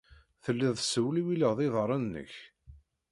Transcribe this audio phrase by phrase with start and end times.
[0.43, 2.33] Telliḍ tessewliwileḍ iḍarren-nnek.